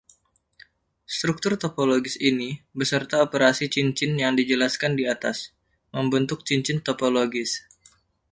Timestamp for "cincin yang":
3.75-4.33